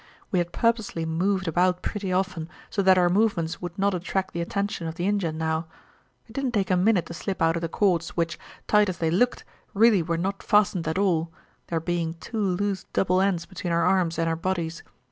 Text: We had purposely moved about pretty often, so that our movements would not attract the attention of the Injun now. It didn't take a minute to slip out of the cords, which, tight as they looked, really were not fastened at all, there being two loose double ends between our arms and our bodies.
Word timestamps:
We 0.31 0.39
had 0.39 0.51
purposely 0.51 1.05
moved 1.05 1.47
about 1.47 1.83
pretty 1.83 2.11
often, 2.11 2.49
so 2.71 2.81
that 2.81 2.97
our 2.97 3.07
movements 3.07 3.61
would 3.61 3.77
not 3.77 3.93
attract 3.93 4.33
the 4.33 4.41
attention 4.41 4.87
of 4.87 4.95
the 4.95 5.05
Injun 5.05 5.37
now. 5.37 5.67
It 6.27 6.33
didn't 6.33 6.53
take 6.53 6.71
a 6.71 6.75
minute 6.75 7.05
to 7.05 7.13
slip 7.13 7.39
out 7.39 7.55
of 7.55 7.61
the 7.61 7.69
cords, 7.69 8.17
which, 8.17 8.39
tight 8.65 8.89
as 8.89 8.97
they 8.97 9.11
looked, 9.11 9.45
really 9.75 10.01
were 10.01 10.17
not 10.17 10.41
fastened 10.41 10.87
at 10.87 10.97
all, 10.97 11.31
there 11.67 11.79
being 11.79 12.15
two 12.15 12.41
loose 12.41 12.85
double 12.93 13.21
ends 13.21 13.45
between 13.45 13.71
our 13.71 13.85
arms 13.85 14.17
and 14.17 14.27
our 14.27 14.35
bodies. 14.35 14.81